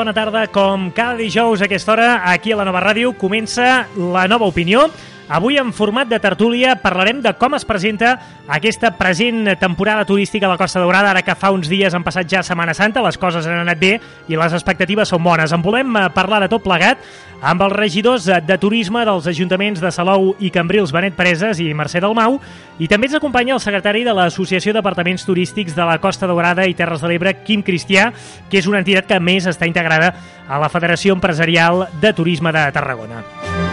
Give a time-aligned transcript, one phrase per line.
[0.00, 0.46] bona tarda.
[0.48, 4.86] Com cada dijous a aquesta hora, aquí a la nova ràdio, comença la nova opinió.
[5.30, 8.16] Avui, en format de tertúlia, parlarem de com es presenta
[8.50, 12.26] aquesta present temporada turística a la Costa Daurada, ara que fa uns dies han passat
[12.26, 13.92] ja Setmana Santa, les coses han anat bé
[14.26, 15.54] i les expectatives són bones.
[15.54, 16.98] En volem eh, parlar de tot plegat
[17.46, 21.70] amb els regidors eh, de turisme dels ajuntaments de Salou i Cambrils, Benet Preses i
[21.78, 22.40] Mercè Dalmau,
[22.82, 26.74] i també ens acompanya el secretari de l'Associació d'Apartaments Turístics de la Costa Daurada i
[26.74, 28.10] Terres de l'Ebre, Quim Cristià,
[28.50, 30.10] que és una entitat que més està integrada
[30.50, 33.69] a la Federació Empresarial de Turisme de Tarragona.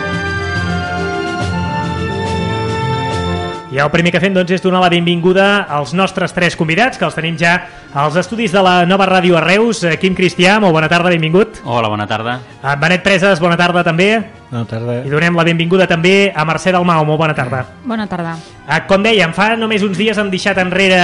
[3.67, 7.03] I el primer que fem doncs, és donar la benvinguda als nostres tres convidats, que
[7.03, 7.57] els tenim ja
[7.91, 9.81] als estudis de la nova ràdio a Reus.
[9.83, 11.59] Eh, Quim Cristià, molt bona tarda, benvingut.
[11.65, 12.37] Hola, bona tarda.
[12.61, 14.07] En eh, Benet Preses, bona tarda també.
[14.47, 14.95] Bona tarda.
[15.03, 17.65] I donem la benvinguda també a Mercè Dalmau, molt bona tarda.
[17.83, 18.37] Bona tarda.
[18.63, 21.01] Eh, Com dèiem, fa només uns dies hem deixat enrere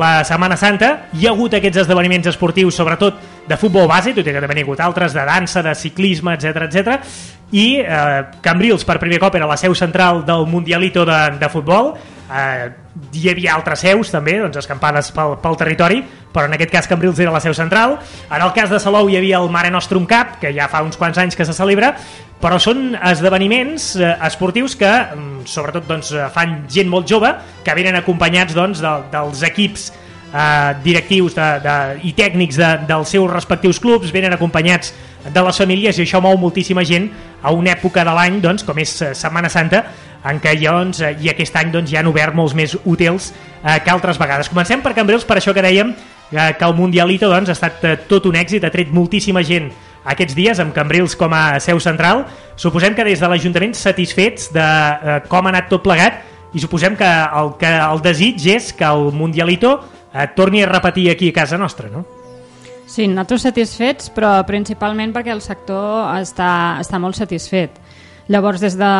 [0.00, 1.04] la Setmana Santa.
[1.14, 4.66] Hi ha hagut aquests esdeveniments esportius, sobretot de futbol base, tot i que també n'hi
[4.66, 6.98] ha hagut altres, de dansa, de ciclisme, etc etc.
[7.52, 11.92] I eh, Cambrils, per primer cop, era la seu central del Mundialito de, de futbol.
[12.32, 12.70] Eh,
[13.12, 16.00] hi havia altres seus també, doncs escampades pel, pel territori,
[16.32, 17.98] però en aquest cas Cambrils era la seu central.
[18.30, 20.96] En el cas de Salou hi havia el Mare Nostrum Cup, que ja fa uns
[21.00, 21.92] quants anys que se celebra,
[22.42, 27.30] però són esdeveniments eh, esportius que mm, sobretot doncs, eh, fan gent molt jove,
[27.64, 29.90] que venen acompanyats doncs, de, dels equips
[30.32, 31.76] eh, directius de, de,
[32.08, 34.92] i tècnics de, dels seus respectius clubs, venen acompanyats
[35.28, 37.10] de les famílies i això mou moltíssima gent
[37.42, 39.84] a una època de l'any doncs, com és eh, Setmana Santa,
[40.28, 43.78] en què doncs, eh, i aquest any doncs, ja han obert molts més hotels eh,
[43.84, 44.50] que altres vegades.
[44.50, 47.96] Comencem per Cambrils, per això que dèiem eh, que el Mundialito doncs, ha estat eh,
[48.08, 49.70] tot un èxit, ha tret moltíssima gent
[50.02, 52.24] aquests dies amb Cambrils com a seu central.
[52.58, 56.96] Suposem que des de l'Ajuntament satisfets de eh, com ha anat tot plegat i suposem
[56.98, 59.78] que el, que el desig és que el Mundialito
[60.12, 62.04] eh, torni a repetir aquí a casa nostra, no?
[62.86, 67.78] Sí, nosaltres satisfets, però principalment perquè el sector està, està molt satisfet.
[68.30, 68.90] Llavors, des de,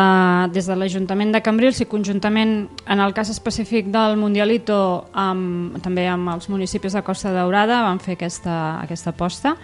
[0.51, 2.55] des de l'Ajuntament de Cambrils i conjuntament,
[2.85, 4.77] en el cas específic del Mundialito,
[5.15, 9.55] amb, també amb els municipis de Costa Daurada, van fer aquesta, aquesta aposta,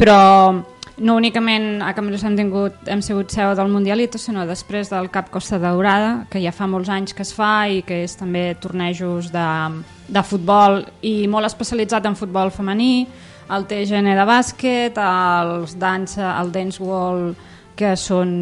[0.00, 0.16] però
[0.96, 5.28] no únicament a Cambrils hem, tingut, hem sigut seu del Mundialito, sinó després del Cap
[5.32, 9.28] Costa Daurada, que ja fa molts anys que es fa i que és també tornejos
[9.32, 9.48] de,
[10.08, 13.06] de futbol i molt especialitzat en futbol femení,
[13.50, 17.32] el TGN de bàsquet, els dansa, el dance wall,
[17.76, 18.32] que són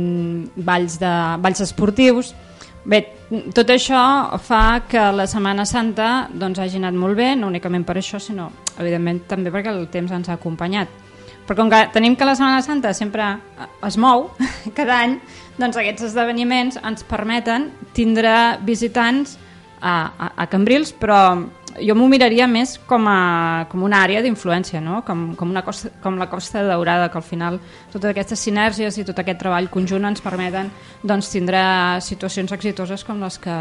[0.57, 2.35] balls, de, balls esportius.
[2.85, 3.03] Bé,
[3.55, 4.01] tot això
[4.41, 8.51] fa que la Setmana Santa doncs, hagi anat molt bé, no únicament per això, sinó
[8.79, 10.89] evidentment també perquè el temps ens ha acompanyat.
[11.47, 13.27] Però com que tenim que la Setmana Santa sempre
[13.87, 14.31] es mou
[14.79, 15.19] cada any,
[15.59, 18.33] doncs aquests esdeveniments ens permeten tindre
[18.65, 19.37] visitants
[19.81, 21.21] a, a, a Cambrils, però
[21.79, 25.03] jo m'ho miraria més com, a, com una àrea d'influència, no?
[25.07, 27.61] com, com, una costa, com la Costa Daurada, que al final
[27.93, 30.73] totes aquestes sinergies i tot aquest treball conjunt ens permeten
[31.03, 31.61] doncs, tindre
[32.05, 33.61] situacions exitoses com les que,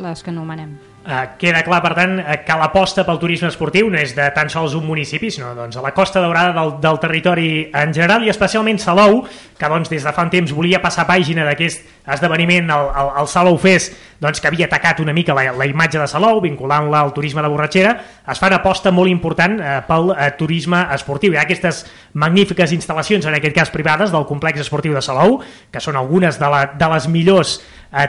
[0.00, 0.89] les que anomenem.
[1.00, 4.50] Uh, queda clar, per tant, eh, que l'aposta pel turisme esportiu no és de tan
[4.52, 8.28] sols un municipi, sinó doncs, a la Costa Daurada del, del territori en general i
[8.28, 9.22] especialment Salou,
[9.56, 13.30] que doncs, des de fa un temps volia passar pàgina d'aquest esdeveniment, el, el, el
[13.32, 17.14] Salou Fest, doncs, que havia atacat una mica la, la imatge de Salou, vinculant-la al
[17.16, 17.96] turisme de borratxera,
[18.28, 21.32] es fa una aposta molt important eh, pel eh, turisme esportiu.
[21.32, 25.40] Hi ha aquestes magnífiques instal·lacions, en aquest cas privades, del complex esportiu de Salou,
[25.72, 27.62] que són algunes de, la, de les millors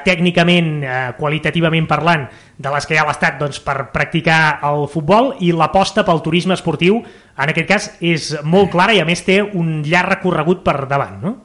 [0.06, 2.28] tècnicament, eh, qualitativament parlant,
[2.62, 6.54] de les que hi ha l'Estat doncs, per practicar el futbol i l'aposta pel turisme
[6.54, 7.02] esportiu,
[7.38, 11.18] en aquest cas, és molt clara i a més té un llarg recorregut per davant,
[11.22, 11.38] no?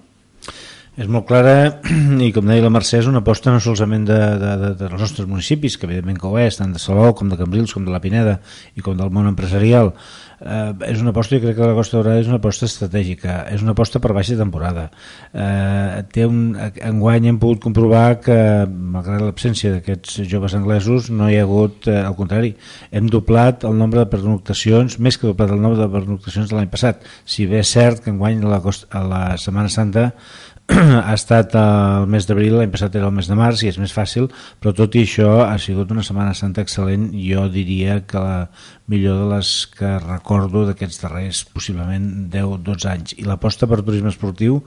[0.96, 1.56] És molt clara
[2.24, 5.26] i com deia la Mercè és una aposta no solament de, de, de, dels nostres
[5.28, 8.00] municipis, que evidentment que ho és, tant de Salou com de Cambrils com de la
[8.00, 8.38] Pineda
[8.76, 9.92] i com del món empresarial.
[10.40, 13.60] Eh, és una aposta, jo crec que la Costa Daurada és una aposta estratègica, és
[13.64, 14.86] una aposta per baixa temporada.
[15.36, 18.40] Eh, té un, enguany hem pogut comprovar que,
[18.96, 22.54] malgrat l'absència d'aquests joves anglesos, no hi ha hagut, eh, al contrari,
[22.88, 26.72] hem doblat el nombre de pernoctacions, més que doblat el nombre de pernoctacions de l'any
[26.72, 27.04] passat.
[27.28, 30.10] Si bé és cert que enguany a la, Costa, a la Setmana Santa
[31.06, 33.92] ha estat el mes d'abril, l'any passat era el mes de març i és més
[33.94, 34.26] fàcil,
[34.58, 38.38] però tot i això ha sigut una Setmana Santa excel·lent, jo diria que la
[38.90, 43.14] millor de les que recordo d'aquests darrers possiblement 10-12 anys.
[43.20, 44.62] I l'aposta per turisme esportiu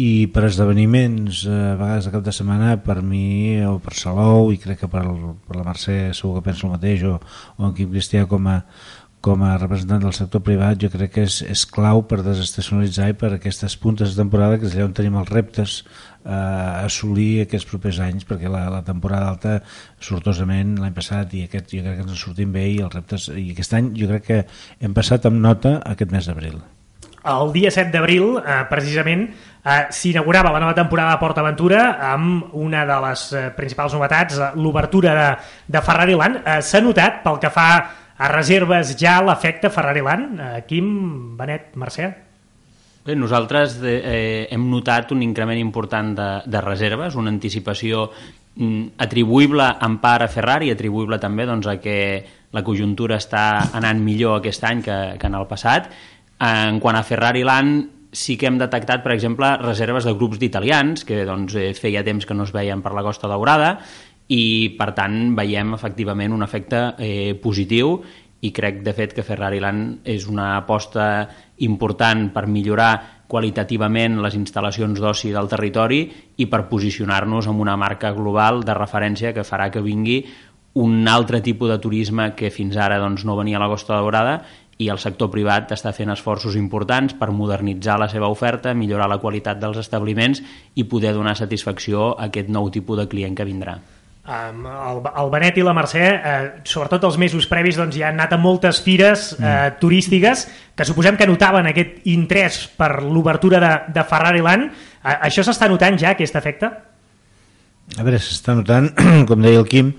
[0.00, 4.48] i per esdeveniments eh, a vegades de cap de setmana per mi o per Salou
[4.52, 7.18] i crec que per, el, per la Mercè segur que penso el mateix o,
[7.58, 8.62] o en Quim Cristià com a,
[9.22, 13.16] com a representant del sector privat jo crec que és, és clau per desestacionalitzar i
[13.18, 17.44] per aquestes puntes de temporada que és allà on tenim els reptes eh, a assolir
[17.44, 19.56] aquests propers anys perquè la, la temporada alta
[20.02, 23.30] sortosament l'any passat i aquest jo crec que ens en sortim bé i els reptes
[23.30, 24.44] i aquest any jo crec que
[24.82, 26.58] hem passat amb nota aquest mes d'abril
[27.22, 29.28] el dia 7 d'abril, eh, precisament,
[29.62, 34.50] eh, s'inaugurava la nova temporada de PortAventura amb una de les eh, principals novetats, eh,
[34.56, 35.28] l'obertura de,
[35.68, 36.40] de Ferrari Land.
[36.42, 37.68] Eh, S'ha notat, pel que fa
[38.30, 40.38] reserves, ja l'efecte Ferrari Land?
[40.38, 40.92] Eh, Quim,
[41.38, 42.10] Benet, Mercè?
[43.02, 48.04] Bé, nosaltres de, eh, hem notat un increment important de, de reserves, una anticipació
[48.54, 51.96] mm, atribuïble en part a Ferrari, atribuïble també doncs, a que
[52.54, 55.90] la conjuntura està anant millor aquest any que, que en el passat.
[56.38, 61.02] En quant a Ferrari Land, sí que hem detectat, per exemple, reserves de grups d'italians,
[61.08, 63.78] que doncs, eh, feia temps que no es veien per la Costa Daurada,
[64.32, 64.42] i
[64.78, 67.98] per tant veiem efectivament un efecte eh, positiu
[68.42, 71.28] i crec de fet que Ferrari Land és una aposta
[71.62, 76.02] important per millorar qualitativament les instal·lacions d'oci del territori
[76.42, 80.24] i per posicionar-nos en una marca global de referència que farà que vingui
[80.74, 84.40] un altre tipus de turisme que fins ara doncs, no venia a la Costa Daurada
[84.80, 89.20] i el sector privat està fent esforços importants per modernitzar la seva oferta, millorar la
[89.20, 90.42] qualitat dels establiments
[90.74, 93.78] i poder donar satisfacció a aquest nou tipus de client que vindrà.
[94.22, 96.34] Um, el, el Benet i la Mercè, eh,
[96.70, 99.80] sobretot els mesos previs, doncs, ja han anat a moltes fires eh, mm.
[99.80, 100.44] turístiques
[100.78, 104.70] que suposem que notaven aquest interès per l'obertura de, de Ferrari Land.
[105.02, 106.70] Eh, això s'està notant ja, aquest efecte?
[107.98, 108.92] A veure, s'està notant,
[109.28, 109.90] com deia el Quim,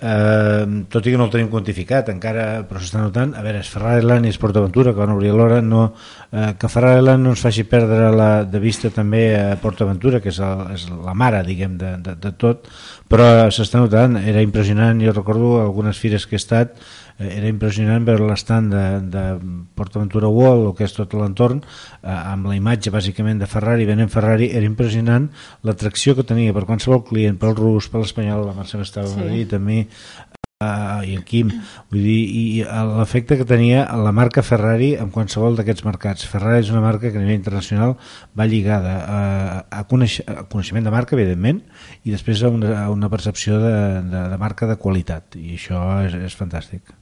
[0.00, 3.34] eh, tot i que no el tenim quantificat encara, però s'està notant.
[3.34, 5.60] A veure, és Ferrari Land i és PortAventura que van obrir l'hora.
[5.64, 5.88] No,
[6.30, 10.32] eh, que Ferrari Land no ens faci perdre la, de vista també a PortAventura que
[10.32, 12.70] és, el, és la mare diguem de, de, de tot.
[13.08, 15.00] Però s'està notant, era impressionant.
[15.02, 16.82] Jo recordo algunes fires que he estat eh,
[17.18, 19.24] era impressionant veure l'estant de, de
[19.78, 24.12] PortAventura World, el que és tot l'entorn eh, amb la imatge bàsicament de Ferrari venent
[24.12, 25.28] Ferrari, era impressionant
[25.66, 29.18] l'atracció que tenia per qualsevol client pel rus, per l'espanyol, la Mercè estava sí.
[29.18, 29.80] a Madrid a mi,
[30.62, 31.50] uh, i en Quim.
[31.90, 32.44] Vull dir, i
[32.98, 36.28] l'efecte que tenia la marca Ferrari en qualsevol d'aquests mercats.
[36.30, 37.96] Ferrari és una marca que a nivell internacional
[38.38, 39.18] va lligada a,
[39.80, 41.64] a, coneix, a coneixement de marca evidentment
[42.04, 43.74] i després a una, a una percepció de,
[44.06, 46.94] de, de marca de qualitat i això és, és fantàstic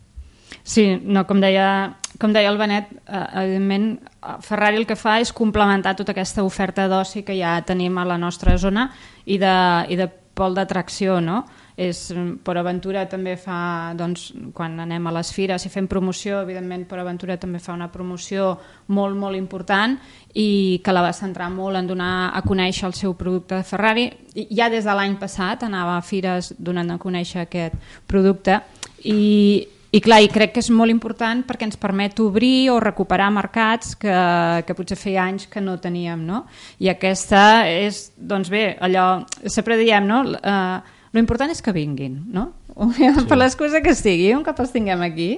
[0.67, 4.01] Sí, no, com deia, com deia el Benet, eh, evidentment
[4.43, 8.19] Ferrari el que fa és complementar tota aquesta oferta d'oci que ja tenim a la
[8.19, 8.89] nostra zona
[9.25, 9.55] i de,
[9.95, 11.45] i de pol d'atracció, no?
[11.77, 11.99] és,
[12.43, 16.99] per Aventura també fa, doncs, quan anem a les fires i fem promoció, evidentment per
[17.03, 18.55] Aventura també fa una promoció
[18.89, 19.99] molt, molt important
[20.35, 24.09] i que la va centrar molt en donar a conèixer el seu producte de Ferrari.
[24.35, 27.77] I ja des de l'any passat anava a fires donant a conèixer aquest
[28.09, 28.63] producte
[29.05, 33.31] i, i clar, i crec que és molt important perquè ens permet obrir o recuperar
[33.33, 34.13] mercats que,
[34.67, 36.43] que potser feia anys que no teníem, no?
[36.83, 40.21] I aquesta és, doncs bé, allò, sempre diem, no?
[40.37, 42.53] Uh, lo important és que vinguin, no?
[42.93, 43.07] Sí.
[43.25, 45.31] per l'excusa que estigui, un cop els tinguem aquí,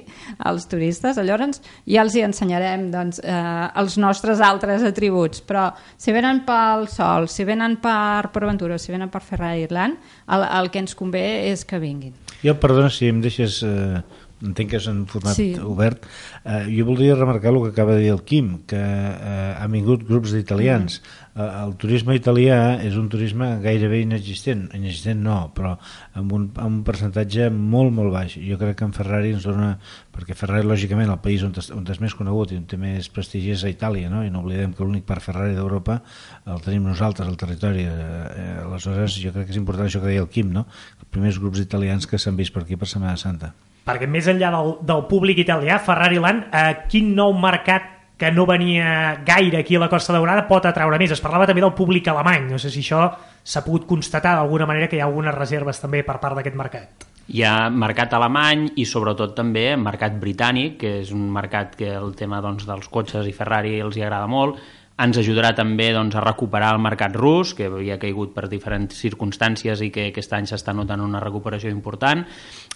[0.49, 6.11] els turistes, llavors ja els hi ensenyarem doncs, eh, els nostres altres atributs, però si
[6.11, 9.95] venen pel sol, si venen per Aventura, si venen per Ferrari Irland,
[10.27, 11.23] el, el que ens convé
[11.53, 12.11] és que vinguin.
[12.43, 14.03] Jo, perdona, si em deixes eh,
[14.45, 15.51] entenc que és en format sí.
[15.59, 16.05] obert
[16.45, 20.05] eh, jo voldria remarcar el que acaba de dir el Quim que eh, han vingut
[20.07, 21.41] grups d'italians mm.
[21.43, 25.75] eh, el turisme italià és un turisme gairebé inexistent inexistent no, però
[26.19, 29.73] amb un, amb un percentatge molt molt baix jo crec que en Ferrari ens dona
[30.15, 33.53] perquè Ferrari lògicament el país on, on és més conegut i on té més prestigi
[33.55, 34.23] és a Itàlia no?
[34.23, 35.99] i no oblidem que l'únic parc Ferrari d'Europa
[36.47, 40.13] el tenim nosaltres al territori eh, eh, aleshores jo crec que és important això que
[40.13, 40.63] deia el Quim no?
[40.99, 43.51] els primers grups italians que s'han vist per aquí per Setmana Santa
[43.89, 48.45] perquè més enllà del, del públic italià, Ferrari Land, eh, quin nou mercat que no
[48.45, 51.15] venia gaire aquí a la Costa Daurada pot atraure més?
[51.15, 53.05] Es parlava també del públic alemany, no sé si això
[53.43, 57.07] s'ha pogut constatar d'alguna manera que hi ha algunes reserves també per part d'aquest mercat.
[57.29, 62.15] Hi ha mercat alemany i sobretot també mercat britànic, que és un mercat que el
[62.17, 64.59] tema doncs, dels cotxes i Ferrari els hi agrada molt,
[64.99, 69.83] ens ajudarà també doncs, a recuperar el mercat rus, que havia caigut per diferents circumstàncies
[69.85, 72.25] i que aquest any s'està notant una recuperació important.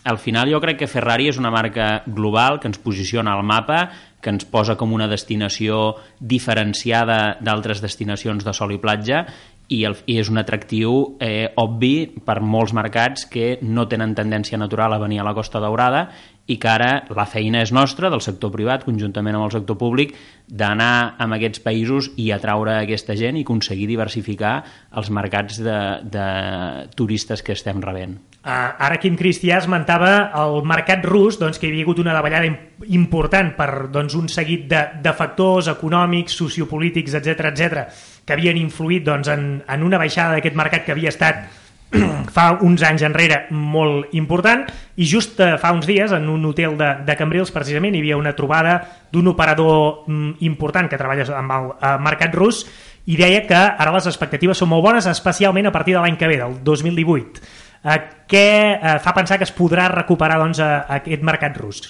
[0.08, 3.86] Al final jo crec que Ferrari és una marca global que ens posiciona al mapa,
[4.24, 9.26] que ens posa com una destinació diferenciada d'altres destinacions de sol i platja
[9.74, 14.60] i, el, i és un atractiu eh, obvi per molts mercats que no tenen tendència
[14.62, 16.08] natural a venir a la Costa Daurada
[16.44, 20.12] i que ara la feina és nostra, del sector privat, conjuntament amb el sector públic,
[20.44, 24.58] d'anar a aquests països i atraure aquesta gent i aconseguir diversificar
[25.00, 26.28] els mercats de, de
[27.00, 28.18] turistes que estem rebent.
[28.44, 32.52] Uh, ara Quim Cristià esmentava el mercat rus, doncs, que hi havia hagut una davallada
[32.92, 37.88] important per doncs, un seguit de, de factors econòmics, sociopolítics, etc etc
[38.26, 41.44] que havien influït doncs, en, en una baixada d'aquest mercat que havia estat
[42.36, 44.66] fa uns anys enrere molt important
[44.98, 48.18] i just eh, fa uns dies en un hotel de, de Cambrils precisament hi havia
[48.18, 48.80] una trobada
[49.12, 52.64] d'un operador mm, important que treballa amb el eh, mercat rus
[53.06, 56.30] i deia que ara les expectatives són molt bones especialment a partir de l'any que
[56.32, 57.44] ve, del 2018
[57.84, 58.00] eh,
[58.30, 61.84] què eh, fa pensar que es podrà recuperar doncs, a, a aquest mercat rus?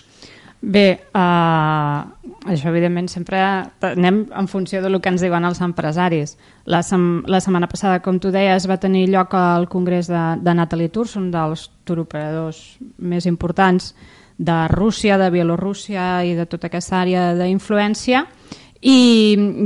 [0.64, 2.06] Bé, uh,
[2.48, 3.42] això evidentment sempre
[3.84, 6.38] anem en funció del que ens diuen els empresaris.
[6.72, 10.54] La, sem la setmana passada, com tu deies, va tenir lloc al Congrés de, de
[10.56, 12.62] Natalie Tours, un dels turoperadors
[12.96, 13.92] més importants
[14.40, 18.24] de Rússia, de Bielorússia i de tota aquesta àrea d'influència,
[18.80, 19.00] i,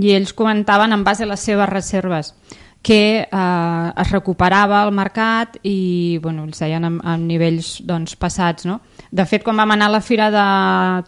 [0.02, 2.34] i ells comentaven en base a les seves reserves
[2.82, 8.68] que eh, es recuperava el mercat i bueno, ells deien en, en nivells doncs, passats.
[8.70, 8.80] No?
[9.12, 10.46] De fet, quan vam anar a la Fira de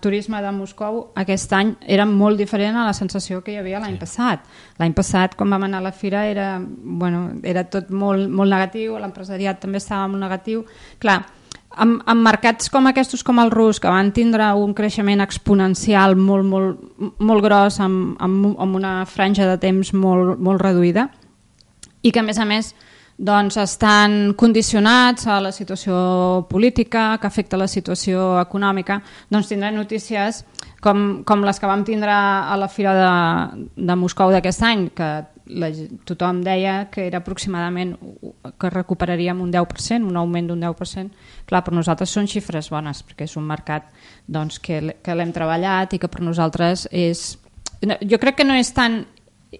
[0.03, 3.97] Turisme de Moscou, aquest any era molt diferent a la sensació que hi havia l'any
[3.97, 4.03] sí.
[4.03, 4.45] passat.
[4.79, 8.97] L'any passat, quan vam anar a la Fira, era, bueno, era tot molt, molt negatiu,
[8.99, 10.65] l'empresariat també estava molt negatiu.
[10.99, 11.21] Clar,
[11.77, 16.47] en, en mercats com aquests, com el rus, que van tindre un creixement exponencial molt,
[16.47, 16.83] molt,
[17.19, 21.09] molt gros amb, amb, amb una franja de temps molt, molt reduïda,
[22.01, 22.73] i que a més a més
[23.19, 30.45] doncs, estan condicionats a la situació política que afecta la situació econòmica, doncs tindran notícies
[30.79, 35.09] com, com les que vam tindre a la Fira de, de Moscou d'aquest any, que
[35.49, 35.69] la,
[36.07, 37.95] tothom deia que era aproximadament
[38.61, 41.27] que recuperaríem un 10%, un augment d'un 10%.
[41.49, 43.89] Clar, per nosaltres són xifres bones, perquè és un mercat
[44.27, 47.33] doncs, que, que l'hem treballat i que per nosaltres és...
[47.79, 49.01] Jo crec que no és tan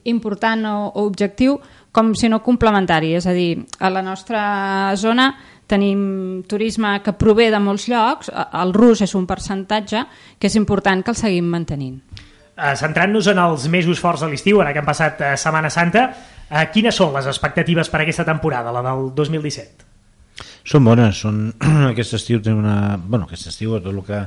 [0.03, 1.57] important o, o objectiu,
[1.91, 4.41] com si no complementari, és a dir, a la nostra
[4.97, 5.31] zona
[5.69, 10.03] tenim turisme que prové de molts llocs, el rus és un percentatge
[10.39, 11.99] que és important que el seguim mantenint.
[12.59, 16.09] Uh, Centrant-nos en els mesos forts de l'estiu, ara que han passat uh, Setmana Santa,
[16.49, 19.87] uh, quines són les expectatives per aquesta temporada, la del 2017?
[20.67, 21.45] Són bones, són...
[21.93, 22.97] aquest estiu té una...
[22.99, 24.19] Bueno, aquest estiu, tot el que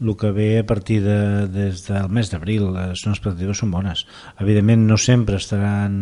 [0.00, 4.04] el que ve a partir de, des del mes d'abril les expectatives són bones.
[4.42, 5.96] Evidentment no sempre estaran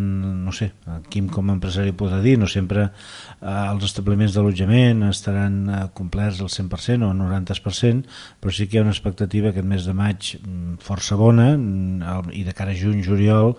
[0.45, 0.73] no sé,
[1.11, 6.43] Quim com a empresari podrà dir no sempre eh, els establiments d'allotjament estaran eh, complerts
[6.43, 8.11] al 100% o al 90%
[8.43, 12.33] però sí que hi ha una expectativa aquest mes de maig mm, força bona mm,
[12.35, 13.55] i de cara a juny, juliol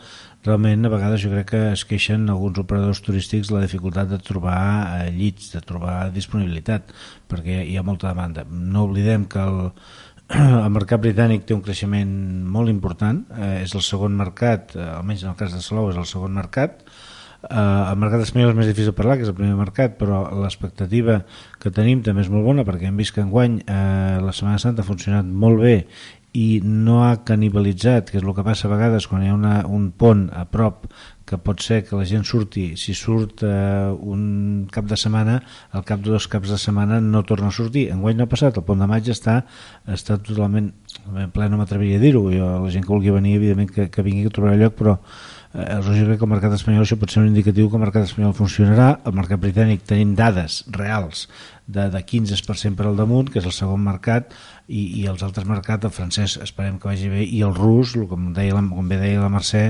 [0.45, 4.59] realment a vegades jo crec que es queixen alguns operadors turístics la dificultat de trobar
[4.99, 6.93] eh, llits, de trobar disponibilitat
[7.31, 8.45] perquè hi ha molta demanda.
[8.45, 9.71] No oblidem que el,
[10.65, 12.13] el mercat britànic té un creixement
[12.49, 15.99] molt important, eh, és el segon mercat, eh, almenys en el cas de Salou és
[16.01, 16.81] el segon mercat,
[17.45, 20.23] eh, el mercat espanyol és més difícil de parlar, que és el primer mercat, però
[20.41, 21.19] l'expectativa
[21.61, 24.81] que tenim també és molt bona, perquè hem vist que enguany eh, la Setmana Santa
[24.81, 25.77] ha funcionat molt bé
[26.35, 29.59] i no ha canibalitzat, que és el que passa a vegades quan hi ha una,
[29.69, 30.89] un pont a prop
[31.25, 35.39] que pot ser que la gent surti, si surt eh, un cap de setmana,
[35.73, 37.87] al cap de dos caps de setmana no torna a sortir.
[37.93, 39.39] Enguany no ha passat, el pont de maig està,
[39.89, 40.69] està totalment,
[41.15, 44.29] en ple no m'atreviria a dir-ho, la gent que vulgui venir, evidentment que, que vingui
[44.29, 44.99] a trobar lloc, però
[45.55, 48.35] eh, lògicament que el mercat espanyol això pot ser un indicatiu que el mercat espanyol
[48.37, 51.25] funcionarà, el mercat britànic tenim dades reals
[51.67, 54.35] de, de 15% per al damunt, que és el segon mercat,
[54.67, 58.31] i, i els altres mercats, el francès esperem que vagi bé, i el rus, com,
[58.35, 59.65] deia la, com bé deia la Mercè,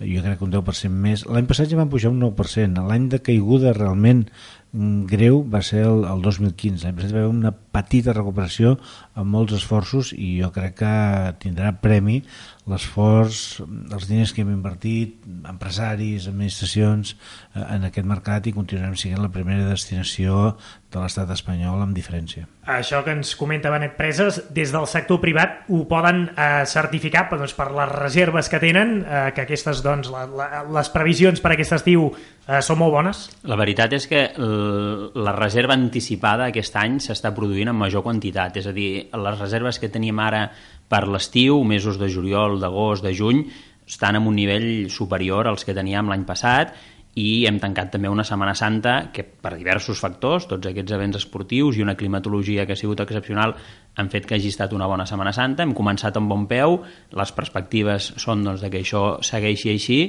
[0.00, 1.24] jo crec que un 10% més.
[1.28, 4.26] L'any passat ja van pujar un 9%, l'any de caiguda realment
[4.72, 6.86] mm, greu va ser el, el 2015.
[6.86, 8.76] L'any passat va haver una petita recuperació
[9.18, 10.94] amb molts esforços i jo crec que
[11.42, 12.22] tindrà premi
[12.68, 15.16] l'esforç, els diners que hem invertit,
[15.48, 17.14] empresaris, administracions,
[17.54, 20.56] eh, en aquest mercat i continuarem sent la primera destinació
[20.88, 22.46] de l'estat espanyol amb diferència.
[22.68, 27.54] Això que ens comenta Benet Preses, des del sector privat ho poden eh, certificar doncs,
[27.56, 31.76] per les reserves que tenen, eh, que aquestes, doncs, la, la, les previsions per aquest
[31.80, 33.24] estiu eh, són molt bones?
[33.48, 38.66] La veritat és que la reserva anticipada aquest any s'està produint en major quantitat, és
[38.68, 40.48] a dir, les reserves que tenim ara
[40.88, 43.44] per l'estiu, mesos de juliol, d'agost, de juny,
[43.88, 46.74] estan en un nivell superior als que teníem l'any passat
[47.18, 51.78] i hem tancat també una Setmana Santa que per diversos factors, tots aquests events esportius
[51.78, 53.56] i una climatologia que ha sigut excepcional
[53.98, 56.78] han fet que hagi estat una bona Setmana Santa, hem començat amb bon peu,
[57.18, 60.00] les perspectives són doncs, que això segueixi així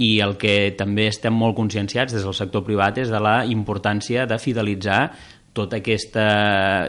[0.00, 4.26] i el que també estem molt conscienciats des del sector privat és de la importància
[4.28, 5.02] de fidelitzar
[5.60, 6.26] tota aquesta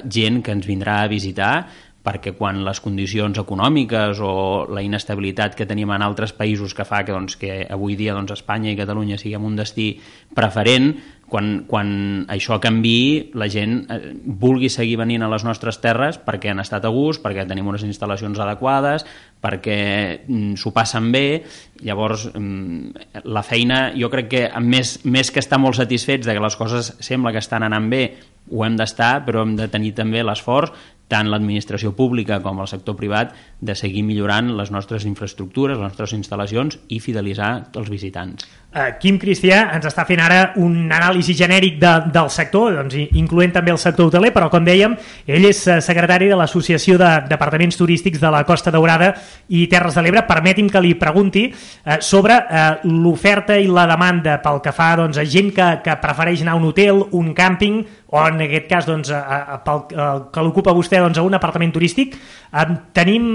[0.08, 1.54] gent que ens vindrà a visitar
[2.02, 4.34] perquè quan les condicions econòmiques o
[4.74, 8.34] la inestabilitat que tenim en altres països que fa que, doncs, que avui dia doncs,
[8.40, 9.94] Espanya i Catalunya siguem un destí
[10.34, 10.96] preferent,
[11.32, 11.92] quan, quan
[12.34, 16.84] això canvi la gent eh, vulgui seguir venint a les nostres terres perquè han estat
[16.84, 19.06] a gust, perquè tenim unes instal·lacions adequades,
[19.42, 19.78] perquè
[20.26, 21.44] mm, s'ho passen bé,
[21.86, 26.44] llavors mm, la feina jo crec que més, més que estar molt satisfets de que
[26.44, 28.04] les coses sembla que estan anant bé,
[28.52, 30.74] ho hem d'estar, però hem de tenir també l'esforç
[31.12, 36.16] tant l'administració pública com el sector privat, de seguir millorant les nostres infraestructures, les nostres
[36.16, 38.48] instal·lacions i fidelitzar els visitants.
[38.72, 43.52] Uh, Quim Cristià ens està fent ara un anàlisi genèric de, del sector, doncs, incloent
[43.52, 44.96] també el sector hoteler, però com dèiem,
[45.28, 49.12] ell és eh, secretari de l'Associació de Departaments Turístics de la Costa Daurada
[49.52, 50.24] i Terres de l'Ebre.
[50.24, 55.20] Permeti'm que li pregunti uh, sobre uh, l'oferta i la demanda pel que fa doncs,
[55.20, 58.88] a gent que, que prefereix anar a un hotel, un càmping, o en aquest cas
[58.88, 59.20] doncs, a,
[59.56, 62.16] a, pel a, que l'ocupa vostè doncs, a un apartament turístic.
[62.52, 63.28] Uh, tenim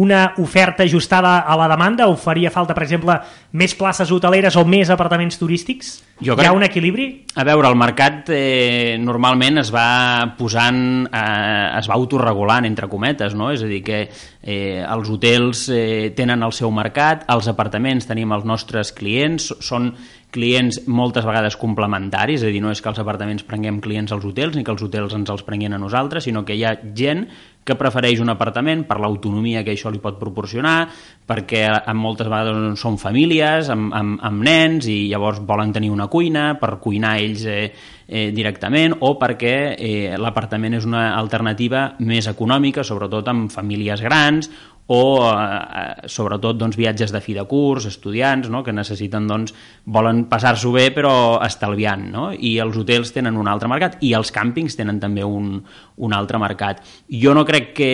[0.00, 3.18] una oferta ajustada a la demanda o faria falta, per exemple,
[3.56, 6.00] més places hoteleres o més més apartaments turístics?
[6.22, 6.46] Jo crec...
[6.46, 7.06] Hi ha un equilibri?
[7.38, 13.36] A veure, el mercat eh, normalment es va posant, eh, es va autorregulant, entre cometes,
[13.38, 13.50] no?
[13.54, 18.34] És a dir, que eh, els hotels eh, tenen el seu mercat, els apartaments tenim
[18.34, 19.92] els nostres clients, són
[20.32, 24.24] clients moltes vegades complementaris, és a dir, no és que els apartaments prenguem clients als
[24.24, 27.26] hotels ni que els hotels ens els prenguin a nosaltres, sinó que hi ha gent
[27.64, 30.88] que prefereix un apartament per l'autonomia que això li pot proporcionar,
[31.28, 36.08] perquè en moltes vegades són famílies amb, amb, amb nens i llavors volen tenir una
[36.10, 37.70] cuina per cuinar ells eh,
[38.08, 44.50] eh, directament o perquè eh, l'apartament és una alternativa més econòmica, sobretot amb famílies grans
[44.86, 48.62] o eh, sobretot doncs, viatges de fi de curs, estudiants no?
[48.66, 52.24] que necessiten, doncs, volen passar-s'ho bé però estalviant, no?
[52.32, 55.54] i els hotels tenen un altre mercat i els càmpings tenen també un,
[55.96, 56.82] un altre mercat.
[57.08, 57.92] Jo no crec que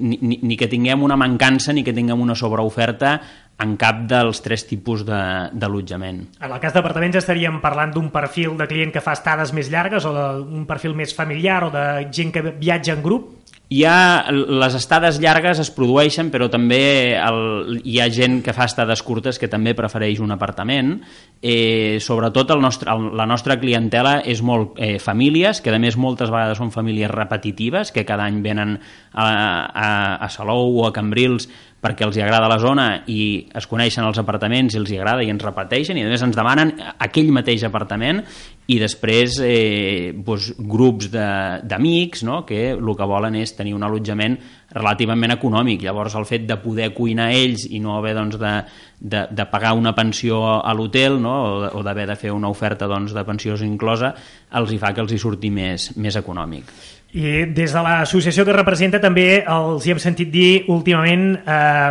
[0.00, 3.20] ni, ni que tinguem una mancança ni que tinguem una sobreoferta
[3.62, 6.24] en cap dels tres tipus d'allotjament.
[6.42, 10.06] En el cas d'apartaments estaríem parlant d'un perfil de client que fa estades més llargues
[10.08, 13.30] o d'un perfil més familiar o de gent que viatja en grup?
[13.72, 18.66] Hi ha, les estades llargues es produeixen, però també el, hi ha gent que fa
[18.68, 20.98] estades curtes que també prefereix un apartament.
[21.40, 25.96] Eh, sobretot el nostre, el, la nostra clientela és molt eh, famílies, que a més
[25.96, 29.88] moltes vegades són famílies repetitives, que cada any venen a, a,
[30.20, 31.48] a Salou o a Cambrils
[31.82, 35.24] perquè els hi agrada la zona i es coneixen els apartaments i els hi agrada
[35.26, 38.22] i ens repeteixen i a més ens demanen aquell mateix apartament
[38.70, 42.44] i després eh, doncs, grups d'amics no?
[42.46, 44.38] que el que volen és tenir un allotjament
[44.72, 45.82] relativament econòmic.
[45.82, 48.54] Llavors el fet de poder cuinar ells i no haver doncs, de,
[49.02, 51.34] de, de pagar una pensió a l'hotel no?
[51.42, 54.14] o, o d'haver de fer una oferta doncs, de pensió inclosa
[54.54, 56.70] els hi fa que els hi surti més, més econòmic.
[57.12, 61.90] I des de l'associació que representa també els hi hem sentit dir últimament eh,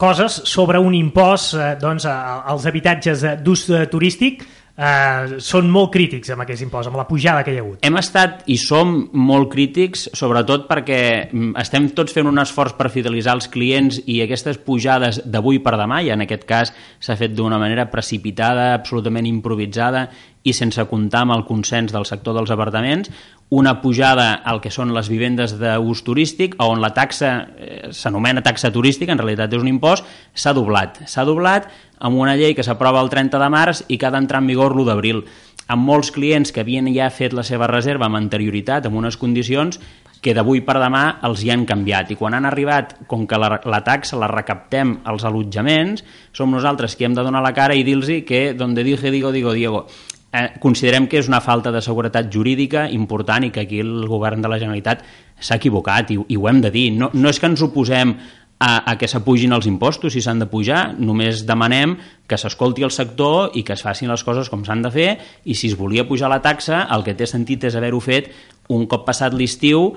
[0.00, 4.44] coses sobre un impost eh, doncs, als habitatges d'ús turístic
[4.80, 7.80] eh, són molt crítics amb aquest impost, amb la pujada que hi ha hagut.
[7.86, 12.90] Hem estat i som molt crítics, sobretot perquè mm, estem tots fent un esforç per
[12.92, 17.36] fidelitzar els clients i aquestes pujades d'avui per demà, i en aquest cas s'ha fet
[17.36, 20.08] d'una manera precipitada, absolutament improvisada
[20.42, 23.10] i sense comptar amb el consens del sector dels apartaments,
[23.50, 28.70] una pujada al que són les vivendes d'ús turístic, on la taxa eh, s'anomena taxa
[28.72, 31.02] turística, en realitat és un impost, s'ha doblat.
[31.10, 34.40] S'ha doblat amb una llei que s'aprova el 30 de març i que ha d'entrar
[34.40, 35.24] en vigor l'1 d'abril.
[35.70, 39.78] Amb molts clients que havien ja fet la seva reserva amb anterioritat, amb unes condicions
[40.20, 43.54] que d'avui per demà els hi han canviat i quan han arribat, com que la,
[43.64, 46.04] la taxa la recaptem als allotjaments,
[46.36, 49.52] som nosaltres qui hem de donar la cara i dir-los que donde dije digo digo
[49.56, 49.86] Diego
[50.32, 54.42] eh, considerem que és una falta de seguretat jurídica important i que aquí el govern
[54.42, 55.02] de la Generalitat
[55.40, 56.90] s'ha equivocat i, i ho hem de dir.
[56.96, 58.14] No, no és que ens oposem
[58.60, 61.96] a, a que s'apugin els impostos si s'han de pujar, només demanem
[62.28, 65.10] que s'escolti el sector i que es facin les coses com s'han de fer
[65.44, 68.30] i si es volia pujar la taxa el que té sentit és haver-ho fet
[68.70, 69.94] un cop passat l'estiu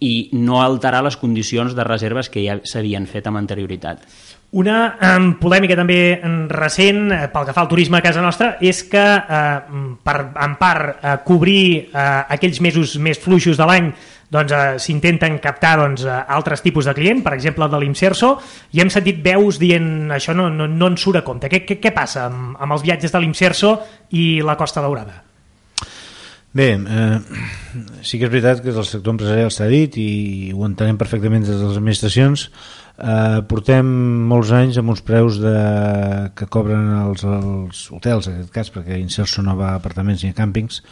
[0.00, 4.04] i no alterar les condicions de reserves que ja s'havien fet amb anterioritat.
[4.50, 6.18] Una um, polèmica també
[6.50, 10.56] recent eh, pel que fa al turisme a casa nostra és que eh, per, en
[10.58, 13.92] part eh, cobrir eh, aquells mesos més fluixos de l'any
[14.30, 18.40] doncs, eh, captar doncs, eh, altres tipus de client, per exemple de l'Imserso,
[18.72, 21.48] i hem sentit veus dient això no, no, no ens surt a compte.
[21.48, 23.76] Què, què, què passa amb, amb els viatges de l'Imserso
[24.10, 25.29] i la Costa Daurada?
[26.52, 27.18] Bé, eh,
[28.02, 31.54] sí que és veritat que el sector empresarial s'ha dit i ho entenem perfectament des
[31.54, 32.48] de les administracions,
[33.00, 33.86] Eh, portem
[34.28, 35.54] molts anys amb uns preus de,
[36.36, 40.34] que cobren els, els hotels, en aquest cas, perquè Inserso no va a apartaments ni
[40.34, 40.82] a càmpings,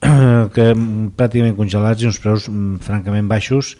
[0.54, 0.66] que
[1.18, 3.74] pràcticament congelats i uns preus mm, francament baixos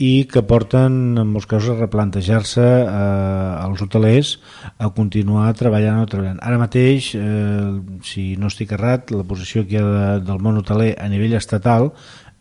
[0.00, 4.32] i que porten en molts casos a replantejar-se eh, els hotelers
[4.78, 6.40] a continuar treballant o treballant.
[6.42, 10.58] Ara mateix, eh, si no estic errat, la posició que hi ha de, del món
[10.62, 11.92] hoteler a nivell estatal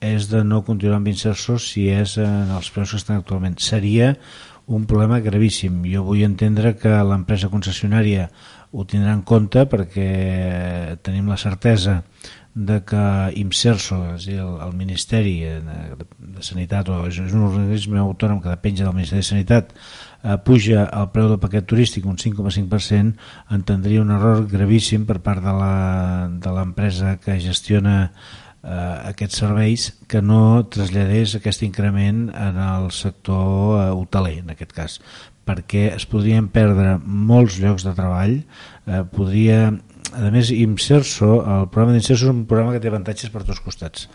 [0.02, 3.60] és de no continuar amb insersos si és en els preus que estan actualment.
[3.62, 4.16] Seria
[4.72, 5.84] un problema gravíssim.
[5.92, 8.30] Jo vull entendre que l'empresa concessionària
[8.72, 12.02] ho tindrà en compte perquè tenim la certesa
[12.54, 13.02] de que
[13.40, 18.76] IMSERSO, és dir, el, el Ministeri de Sanitat, o és un organisme autònom que depèn
[18.82, 19.74] del Ministeri de Sanitat,
[20.24, 23.16] eh, puja el preu del paquet turístic un 5,5%,
[23.56, 30.68] entendria un error gravíssim per part de l'empresa que gestiona eh, aquests serveis que no
[30.68, 35.00] traslladés aquest increment en el sector eh, hoteler, en aquest cas
[35.48, 38.36] perquè es podrien perdre molts llocs de treball,
[38.86, 39.72] eh, podria
[40.14, 44.08] a més, Imserso, el programa d'Inserso és un programa que té avantatges per tots costats.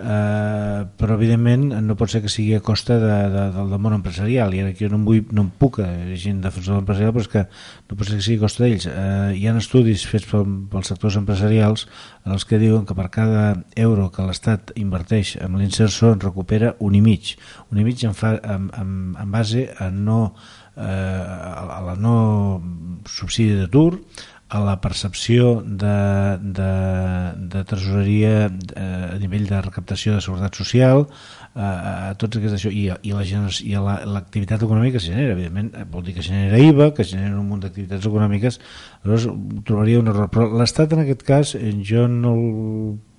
[0.00, 3.96] Uh, però evidentment no pot ser que sigui a costa de, de, del, del món
[3.98, 4.54] empresarial.
[4.56, 7.28] I ara jo no em, vull, no em puc en defensor de l'empresarial però és
[7.34, 7.42] que
[7.90, 8.86] no pot ser que sigui a costa d'ells.
[8.88, 11.84] Uh, hi ha estudis fets pel, pels sectors empresarials
[12.24, 13.44] en els que diuen que per cada
[13.76, 17.34] euro que l'Estat inverteix en l'Inserso en recupera un i mig.
[17.68, 20.22] Un i mig en, fa, en, en, en base a no
[20.80, 22.16] eh, a la no
[23.04, 23.98] subsidi d'atur
[24.50, 25.96] a la percepció de,
[26.58, 26.70] de,
[27.52, 32.72] de tresoreria eh, a nivell de recaptació de seguretat social eh, a tots aquests això
[32.74, 36.58] i, i la i l'activitat la, econòmica que genera evidentment eh, vol dir que genera
[36.58, 38.58] IVA que genera un munt d'activitats econòmiques
[39.04, 42.50] aleshores trobaria un error però l'Estat en aquest cas eh, jo no el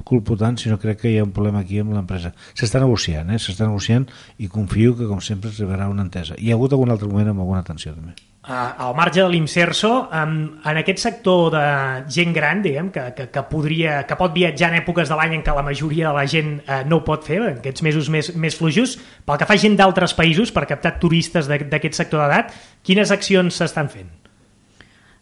[0.04, 2.34] culpo tant, sinó crec que hi ha un problema aquí amb l'empresa.
[2.58, 3.39] S'està negociant, eh?
[3.39, 4.10] s'està negociant
[4.41, 6.39] i confio que, com sempre, es arribarà una entesa.
[6.41, 8.31] Hi ha hagut algun altre moment amb alguna tensió, també.
[8.42, 10.32] Al marge de l'Imserso, um,
[10.66, 11.66] en aquest sector de
[12.10, 15.44] gent gran, diguem, que, que, que, podria, que pot viatjar en èpoques de l'any en
[15.46, 18.32] què la majoria de la gent uh, no ho pot fer, en aquests mesos més,
[18.34, 18.96] més flujos,
[19.30, 22.50] pel que fa gent d'altres països per captar turistes d'aquest sector d'edat,
[22.82, 24.10] quines accions s'estan fent?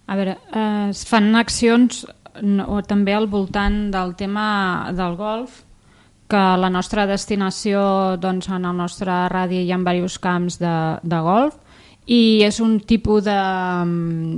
[0.09, 2.05] A veure, eh, es fan accions
[2.41, 5.65] no, també al voltant del tema del golf,
[6.29, 7.81] que la nostra destinació,
[8.21, 11.57] doncs, en el nostre radi hi ha diversos camps de, de golf,
[12.05, 13.39] i és un tipus de,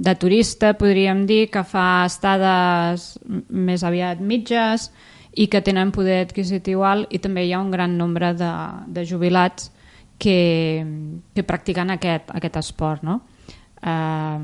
[0.04, 3.14] de turista, podríem dir, que fa estades
[3.50, 4.90] més aviat mitges
[5.40, 8.52] i que tenen poder adquisitiu alt i també hi ha un gran nombre de,
[8.88, 9.72] de jubilats
[10.20, 10.84] que,
[11.34, 13.06] que practiquen aquest, aquest esport.
[13.08, 13.22] No?
[13.82, 14.44] Eh,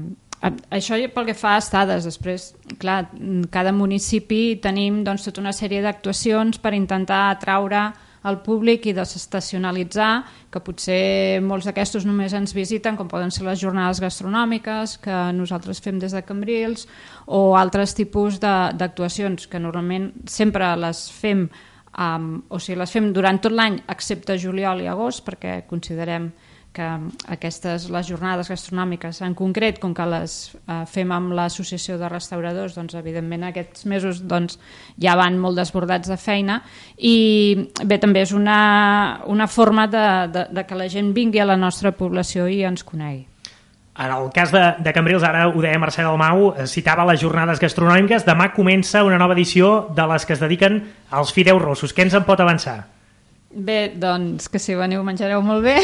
[0.72, 3.10] això pel que fa a estades, després, clar,
[3.52, 7.90] cada municipi tenim doncs, tota una sèrie d'actuacions per intentar atraure
[8.26, 13.62] el públic i desestacionalitzar, que potser molts d'aquestos només ens visiten, com poden ser les
[13.62, 16.88] jornades gastronòmiques que nosaltres fem des de Cambrils,
[17.28, 21.48] o altres tipus d'actuacions que normalment sempre les fem
[21.98, 26.47] um, o sigui, les fem durant tot l'any excepte juliol i agost perquè considerem que
[26.80, 32.76] aquestes, les jornades gastronòmiques en concret, com que les eh, fem amb l'associació de restauradors,
[32.78, 34.60] doncs evidentment aquests mesos doncs,
[35.02, 36.62] ja van molt desbordats de feina
[36.98, 37.16] i
[37.84, 41.58] bé, també és una, una forma de, de, de que la gent vingui a la
[41.58, 43.26] nostra població i ens conegui.
[43.98, 47.58] En el cas de, de Cambrils, ara ho deia Mercè Dalmau, eh, citava les jornades
[47.58, 48.28] gastronòmiques.
[48.28, 51.96] Demà comença una nova edició de les que es dediquen als fideus rossos.
[51.98, 52.84] Què ens en pot avançar?
[53.58, 55.80] Bé, doncs que si veniu menjareu molt bé.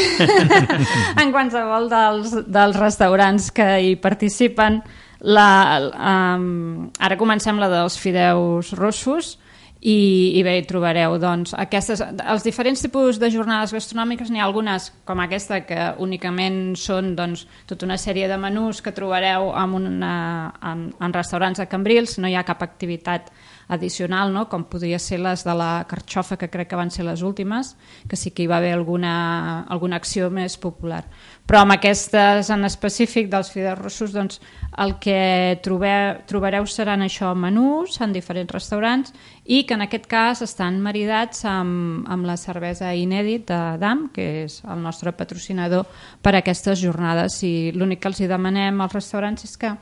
[1.24, 4.84] En qualsevol dels, dels restaurants que hi participen
[5.26, 5.48] la,
[5.90, 9.38] um, ara comencem la dels fideus rossos
[9.84, 14.46] i, i bé, hi trobareu doncs, aquestes, els diferents tipus de jornades gastronòmiques n'hi ha
[14.46, 19.74] algunes com aquesta que únicament són doncs, tota una sèrie de menús que trobareu en,
[19.82, 20.14] una,
[20.62, 23.34] en, en restaurants de Cambrils, no hi ha cap activitat
[23.68, 24.48] addicional, no?
[24.50, 27.76] com podria ser les de la carxofa, que crec que van ser les últimes,
[28.10, 31.04] que sí que hi va haver alguna, alguna acció més popular.
[31.48, 34.40] Però amb aquestes en específic dels fideus rossos, doncs,
[34.80, 35.92] el que trobe,
[36.30, 42.08] trobareu seran això menús en diferents restaurants i que en aquest cas estan maridats amb,
[42.10, 45.86] amb la cervesa inèdit de DAM, que és el nostre patrocinador
[46.24, 47.42] per a aquestes jornades.
[47.44, 49.76] I l'únic que els hi demanem als restaurants és que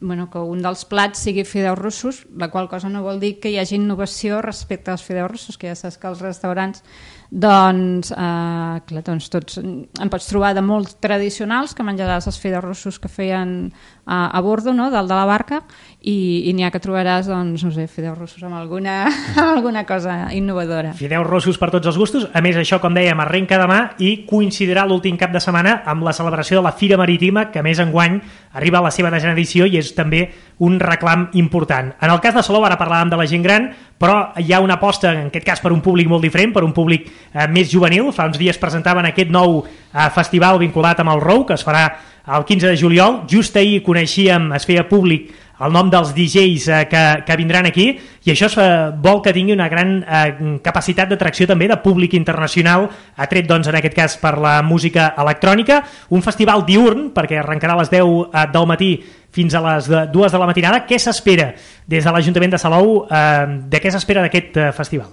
[0.00, 3.50] bueno, que un dels plats sigui fideus russos, la qual cosa no vol dir que
[3.50, 6.82] hi hagi innovació respecte als fideus russos, que ja saps que els restaurants
[7.30, 12.64] doncs, eh, clar, doncs tots en pots trobar de molt tradicionals que menjaràs els fideus
[12.64, 13.72] russos que feien
[14.06, 15.62] a, a bordo, no?, dalt de la barca,
[16.00, 18.98] i, i n'hi ha que trobaràs, doncs, no sé, fideus rossos amb alguna,
[19.40, 20.94] amb alguna cosa innovadora.
[20.98, 22.28] Fideus rossos per tots els gustos.
[22.32, 26.14] A més, això, com dèiem, arrenca demà i coincidirà l'últim cap de setmana amb la
[26.16, 28.20] celebració de la Fira Marítima, que més enguany
[28.56, 30.24] arriba a la seva desena edició i és també
[30.64, 31.92] un reclam important.
[32.00, 33.68] En el cas de Salou, ara parlàvem de la gent gran,
[34.00, 36.74] però hi ha una aposta, en aquest cas, per un públic molt diferent, per un
[36.76, 38.10] públic eh, més juvenil.
[38.16, 41.86] Fa uns dies presentaven aquest nou eh, festival vinculat amb el ROU, que es farà
[42.26, 43.20] el 15 de juliol.
[43.30, 45.30] Just ahir coneixíem, es feia públic
[45.64, 47.88] el nom dels DJs eh, que, que vindran aquí
[48.26, 48.68] i això es, eh,
[49.02, 53.78] vol que tingui una gran eh, capacitat d'atracció també de públic internacional, atret doncs en
[53.78, 58.48] aquest cas per la música electrònica, un festival diurn perquè arrencarà a les 10 eh,
[58.52, 58.90] del matí
[59.36, 60.84] fins a les 2 de la matinada.
[60.88, 61.50] Què s'espera
[61.86, 63.04] des de l'Ajuntament de Salou?
[63.04, 65.12] Eh, de què s'espera d'aquest eh, festival?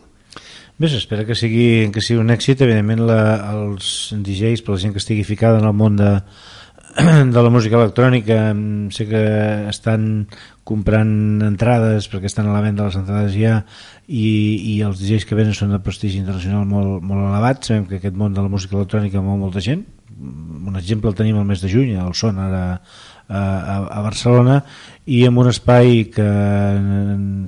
[0.73, 3.19] Bé, s'espera que sigui, que sigui un èxit, evidentment la,
[3.53, 6.15] els DJs, per la gent que estigui ficada en el món de,
[7.33, 8.51] de la música electrònica
[8.93, 9.21] sé que
[9.71, 10.27] estan
[10.67, 13.63] comprant entrades perquè estan a la venda les entrades ja
[14.05, 17.97] i, i els DJs que venen són de prestigi internacional molt, molt elevat sabem que
[17.97, 19.81] aquest món de la música electrònica mou molta gent.
[20.13, 24.61] Un exemple el tenim el mes de juny el Son ara a, a, Barcelona
[25.09, 26.29] i en un espai que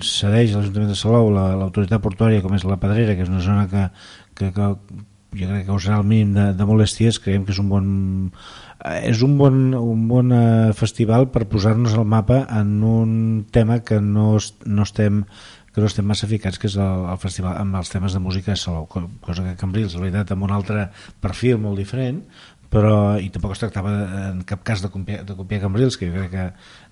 [0.01, 3.67] cedeix l'Ajuntament de Salou l'autoritat la, portuària com és la Pedrera que és una zona
[3.69, 3.91] que,
[4.33, 4.71] que, que
[5.35, 7.19] jo crec que causarà el mínim de, de molèsties.
[7.21, 7.87] Creiem que és un bon
[8.83, 13.13] és un bon, un bon eh, festival per posar-nos al mapa en un
[13.51, 14.35] tema que no,
[14.65, 15.23] no estem
[15.75, 18.53] que no estem massa ficats, que és el, el festival amb els temes de música
[18.53, 20.85] a Salou, cosa que Cambrils, la veritat, amb un altre
[21.19, 22.21] perfil molt diferent,
[22.71, 23.91] però i tampoc es tractava
[24.29, 26.45] en cap cas de copiar, de copiar Cambrils, que jo crec que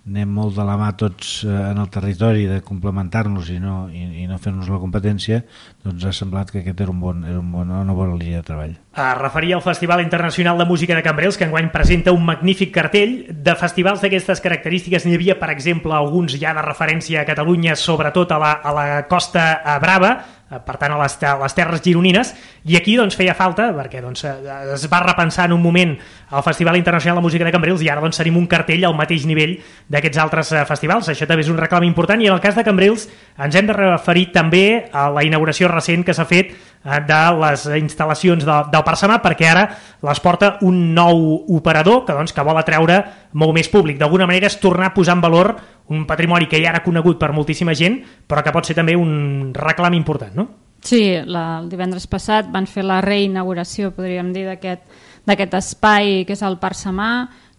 [0.03, 4.03] anem molt de la mà tots eh, en el territori de complementar-nos i no, i,
[4.23, 5.39] i no fer-nos la competència,
[5.83, 8.47] doncs ha semblat que aquest era, un bon, era un bon, una bona línia de
[8.49, 8.75] treball.
[8.99, 13.15] A referir al Festival Internacional de Música de Cambrils, que enguany presenta un magnífic cartell.
[13.31, 18.35] De festivals d'aquestes característiques n'hi havia, per exemple, alguns ja de referència a Catalunya, sobretot
[18.35, 20.17] a la, a la Costa Brava,
[20.65, 22.33] per tant a les, a les terres gironines.
[22.69, 24.35] I aquí doncs feia falta perquè doncs, eh,
[24.75, 28.03] es va repensar en un moment el Festival Internacional de Música de Cambrils i ara
[28.03, 29.57] doncs tenim un cartell al mateix nivell
[29.89, 32.21] d'aquests altres eh, festivals, això també és un reclam important.
[32.21, 36.05] I en el cas de Cambrils ens hem de referir també a la inauguració recent
[36.05, 39.67] que s'ha fet de les instal·lacions de, del Parsamà perquè ara
[40.03, 41.21] les porta un nou
[41.55, 42.99] operador que, doncs, que vol atreure
[43.39, 43.97] molt més públic.
[44.01, 45.53] D'alguna manera és tornar a posar en valor
[45.89, 49.51] un patrimoni que ja era conegut per moltíssima gent, però que pot ser també un
[49.55, 50.47] reclam important, no?
[50.83, 56.43] Sí, la, el divendres passat van fer la reinauguració, podríem dir, d'aquest espai que és
[56.43, 57.11] el Parc Samà,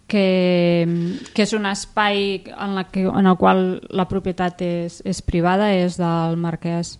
[0.07, 0.85] que,
[1.33, 5.71] que és un espai en, la que, en el qual la propietat és, és privada,
[5.73, 6.99] és del marquès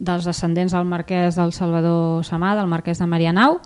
[0.00, 3.60] dels descendents del marquès del Salvador Samà, del marquès de Marianau,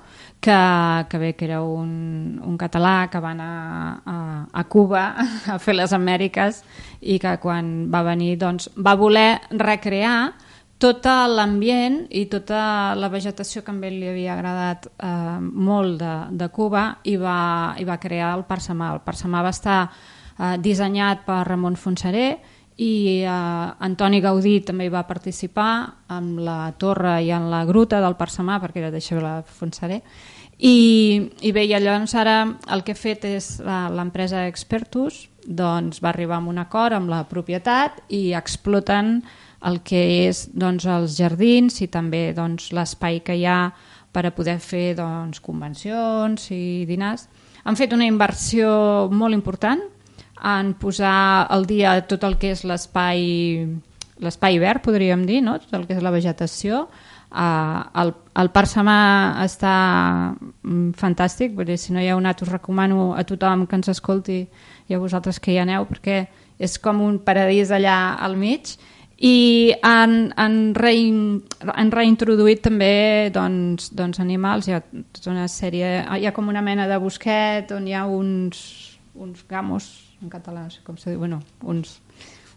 [0.44, 4.16] que, que bé, que era un, un català que va anar a,
[4.52, 5.04] a Cuba
[5.54, 6.60] a fer les Amèriques
[7.00, 10.34] i que quan va venir doncs, va voler recrear
[10.84, 16.50] tot l'ambient i tota la vegetació que ell li havia agradat eh, molt de, de
[16.52, 17.38] Cuba i va,
[17.80, 18.92] i va crear el Parsamà.
[18.92, 22.26] El Parsamà va estar eh, dissenyat per Ramon Fonseré
[22.76, 23.30] i eh,
[23.88, 25.72] Antoni Gaudí també hi va participar
[26.12, 30.02] amb la torre i en la gruta del Parsamà perquè era d'això la Fonseré
[30.58, 32.36] i, i bé, i llavors ara
[32.72, 37.24] el que he fet és l'empresa Expertus doncs va arribar a un acord amb la
[37.28, 39.18] propietat i exploten
[39.64, 43.72] el que és doncs, els jardins i també doncs, l'espai que hi ha
[44.14, 47.26] per a poder fer doncs, convencions i dinars.
[47.64, 49.80] Han fet una inversió molt important
[50.44, 53.66] en posar al dia tot el que és l'espai
[54.22, 55.56] l'espai verd, podríem dir, no?
[55.58, 56.84] tot el que és la vegetació,
[57.34, 58.96] Uh, el, el Parc Samà
[59.42, 59.74] està
[60.38, 64.44] mm, fantàstic, dir, si no hi ha un us recomano a tothom que ens escolti
[64.86, 66.28] i a vosaltres que hi aneu, perquè
[66.62, 68.76] és com un paradís allà al mig.
[69.18, 71.42] I han, han, rein,
[71.74, 76.62] han reintroduït també doncs, doncs animals, hi ha tota una sèrie, hi ha com una
[76.62, 78.64] mena de bosquet on hi ha uns,
[79.14, 79.90] uns gamos,
[80.22, 81.98] en català no sé com se diu, bueno, uns,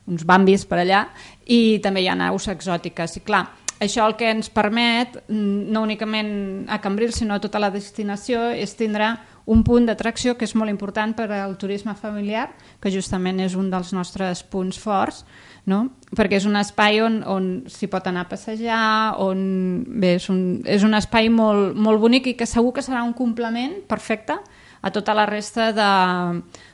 [0.06, 1.08] uns bambis per allà,
[1.46, 3.48] i també hi ha aus exòtiques, i clar,
[3.80, 8.52] això el que ens permet, mm, no únicament a Cambrils, sinó a tota la destinació,
[8.52, 12.50] és tindre un punt d'atracció que és molt important per al turisme familiar,
[12.82, 15.24] que justament és un dels nostres punts forts,
[15.66, 15.90] no?
[16.16, 20.62] perquè és un espai on, on s'hi pot anar a passejar, on bé, és, un,
[20.66, 24.36] és un espai molt, molt bonic i que segur que serà un complement perfecte
[24.82, 25.72] a tota la resta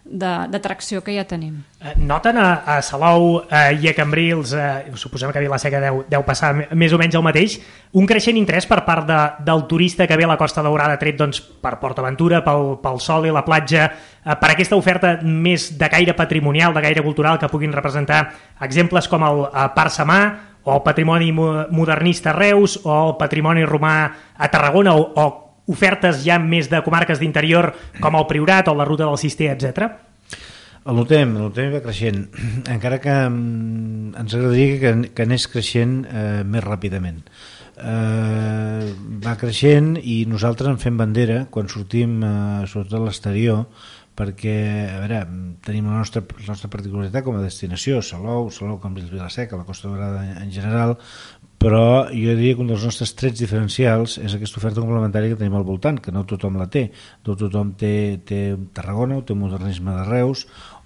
[0.04, 1.64] d'atracció que ja tenim.
[1.80, 6.04] Eh, noten a, a Salou eh, i a Cambrils, eh, suposem que a Vilaseca deu,
[6.10, 7.60] deu passar més o menys el mateix,
[7.96, 11.18] un creixent interès per part de, del turista que ve a la Costa Daurada tret
[11.20, 13.90] doncs, per PortAventura, pel, pel sol i la platja,
[14.24, 18.26] eh, per aquesta oferta més de gaire patrimonial, de gaire cultural, que puguin representar
[18.62, 20.24] exemples com el eh, Parc Samà,
[20.64, 23.96] o el patrimoni modernista a Reus, o el patrimoni romà
[24.38, 27.72] a Tarragona, o, o ofertes ja més de comarques d'interior
[28.02, 29.88] com el Priorat o la ruta del Cister, etc.
[30.84, 32.26] El notem, el notem va creixent,
[32.76, 37.24] encara que mm, ens agradaria que, que anés creixent eh, més ràpidament.
[37.74, 38.92] Eh,
[39.24, 43.64] va creixent i nosaltres en fem bandera quan sortim, eh, sobretot a l'exterior,
[44.14, 44.58] perquè
[44.94, 45.22] a veure,
[45.66, 49.90] tenim la nostra, la nostra particularitat com a destinació, Salou, Salou, Cambrils, Vilaseca, la Costa
[49.90, 50.98] Dorada en general,
[51.64, 55.56] però jo diria que un dels nostres trets diferencials és aquesta oferta complementària que tenim
[55.56, 56.90] al voltant, que no tothom la té.
[57.24, 58.42] No tothom té, té
[58.76, 60.44] Tarragona, o té modernisme de Reus,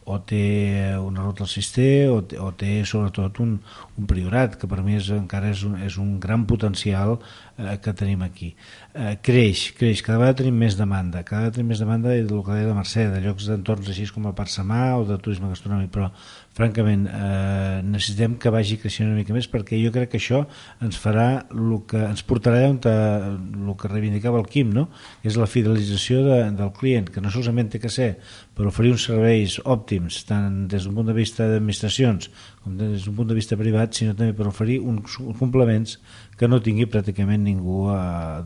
[0.07, 3.57] o té una ruta al cister o té, o té sobretot un,
[3.99, 7.91] un priorat que per mi és, encara és un, és un gran potencial eh, que
[7.91, 8.53] tenim aquí
[8.97, 11.21] eh, creix, creix, cada vegada tenim més demanda.
[11.27, 14.25] Cada vegada tenim més demanda del que deia la Mercè de llocs d'entorns així com
[14.29, 15.91] el Parc Samà o de turisme gastronòmic.
[15.93, 16.09] Però
[16.57, 20.41] francament eh, necessitem que vagi creixent una mica més perquè jo crec que això
[20.83, 24.87] ens farà el que ens portarà on el que reivindicava el Quim no?
[25.27, 28.15] és la fidelització de, del client que no solament té que ser
[28.57, 32.31] per oferir uns serveis òptims tant des d'un punt de vista d'administracions
[32.63, 35.99] com des d'un punt de vista privat sinó també per oferir uns complements
[36.37, 37.99] que no tingui pràcticament ningú eh,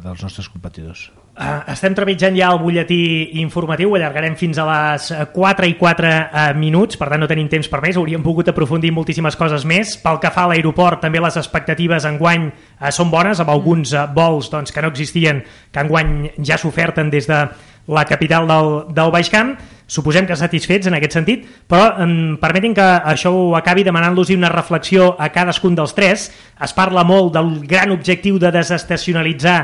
[0.04, 5.70] dels nostres competidors Uh, estem trepitjant ja el butlletí informatiu, allargarem fins a les 4
[5.72, 9.40] i 4 uh, minuts, per tant no tenim temps per més, hauríem pogut aprofundir moltíssimes
[9.40, 9.96] coses més.
[10.04, 14.04] Pel que fa a l'aeroport, també les expectatives enguany uh, són bones, amb alguns uh,
[14.12, 15.40] vols doncs, que no existien,
[15.72, 17.40] que enguany ja s'oferten des de
[17.88, 19.56] la capital del, del Baix Camp.
[19.92, 24.52] Suposem que satisfets en aquest sentit, però em permetin que això ho acabi demanant-los una
[24.54, 26.30] reflexió a cadascun dels tres.
[26.64, 29.58] Es parla molt del gran objectiu de desestacionalitzar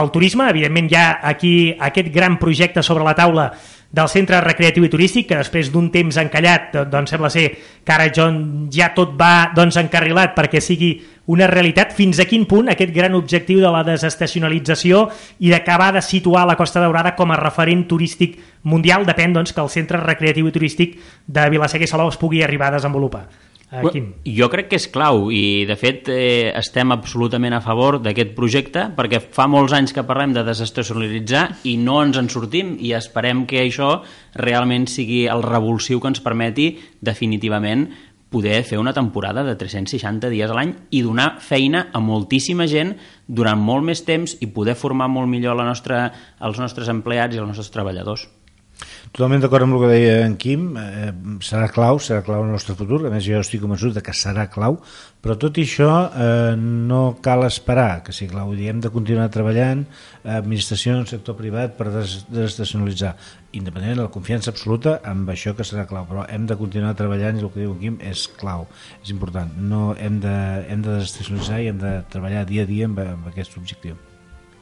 [0.00, 0.48] el turisme.
[0.48, 3.50] Evidentment hi ha aquí aquest gran projecte sobre la taula
[3.94, 7.46] del centre recreatiu i turístic, que després d'un temps encallat, doncs sembla ser
[7.84, 10.96] que ara ja tot va doncs, encarrilat perquè sigui
[11.30, 11.94] una realitat.
[11.94, 15.06] Fins a quin punt aquest gran objectiu de la desestacionalització
[15.38, 19.62] i d'acabar de situar la Costa Daurada com a referent turístic mundial depèn doncs, que
[19.62, 23.28] el centre recreatiu i turístic de Vilaseca i Salou es pugui arribar a desenvolupar.
[23.72, 24.10] Uh, Quim.
[24.28, 28.84] Jo crec que és clau i de fet eh, estem absolutament a favor d'aquest projecte
[28.94, 33.46] perquè fa molts anys que parlem de desestacionalitzar i no ens en sortim i esperem
[33.50, 33.96] que això
[34.36, 37.88] realment sigui el revulsiu que ens permeti definitivament
[38.34, 42.96] poder fer una temporada de 360 dies a l'any i donar feina a moltíssima gent
[43.26, 46.08] durant molt més temps i poder formar molt millor la nostra,
[46.42, 48.26] els nostres empleats i els nostres treballadors.
[49.12, 51.10] Totalment d'acord amb el que deia en Quim, eh,
[51.44, 54.46] serà clau, serà clau el nostre futur, a més jo estic convençut de que serà
[54.50, 54.78] clau,
[55.22, 59.84] però tot i això eh, no cal esperar que sigui clau, hem de continuar treballant,
[60.22, 63.14] eh, administració, sector privat, per des desestacionalitzar,
[63.52, 67.38] independentment de la confiança absoluta amb això que serà clau, però hem de continuar treballant
[67.38, 68.66] i el que diu en Quim és clau,
[69.02, 70.34] és important, no hem de,
[70.68, 74.00] hem de desestacionalitzar i hem de treballar dia a dia amb, amb aquest objectiu.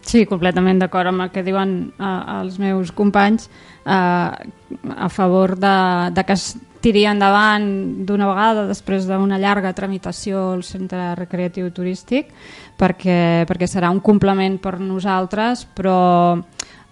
[0.03, 3.47] Sí, completament d'acord amb el que diuen eh, els meus companys
[3.87, 5.77] eh, a favor de,
[6.11, 7.65] de que es tiri endavant
[8.07, 12.33] d'una vegada després d'una llarga tramitació al centre recreatiu turístic
[12.79, 16.01] perquè, perquè serà un complement per nosaltres però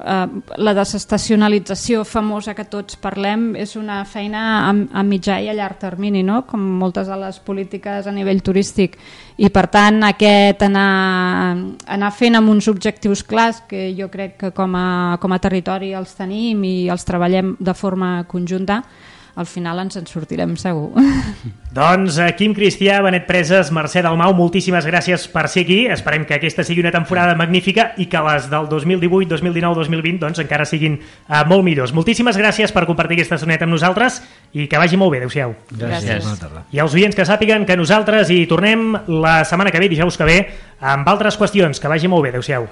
[0.01, 5.77] la desestacionalització famosa que tots parlem és una feina a, a mitjà i a llarg
[5.83, 6.43] termini, no?
[6.49, 8.97] com moltes de les polítiques a nivell turístic.
[9.41, 14.53] I per tant aquest anar, anar fent amb uns objectius clars que jo crec que
[14.57, 18.83] com a, com a territori els tenim i els treballem de forma conjunta,
[19.37, 20.90] al final ens en sortirem segur.
[21.77, 25.85] Doncs eh, Quim Cristià, Benet Preses, Mercè Dalmau, moltíssimes gràcies per ser aquí.
[25.93, 30.43] Esperem que aquesta sigui una temporada magnífica i que les del 2018, 2019, 2020 doncs,
[30.43, 31.95] encara siguin uh, molt millors.
[31.95, 34.21] Moltíssimes gràcies per compartir aquesta soneta amb nosaltres
[34.53, 35.23] i que vagi molt bé.
[35.23, 35.55] Adéu-siau.
[35.71, 36.27] Gràcies.
[36.27, 36.69] gràcies.
[36.75, 40.27] I els oients que sàpiguen que nosaltres hi tornem la setmana que ve, dijous que
[40.27, 40.38] ve,
[40.81, 41.79] amb altres qüestions.
[41.79, 42.35] Que vagi molt bé.
[42.35, 42.66] Adéu-siau.